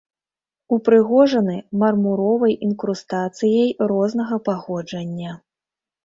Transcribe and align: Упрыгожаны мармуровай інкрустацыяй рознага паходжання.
Упрыгожаны 0.75 1.57
мармуровай 1.83 2.53
інкрустацыяй 2.67 3.69
рознага 3.91 4.39
паходжання. 4.49 5.35